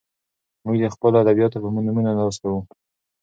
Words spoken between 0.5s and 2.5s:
موږ د خپلو ادیبانو په نومونو ناز